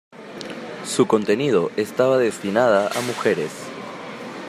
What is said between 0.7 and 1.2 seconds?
Su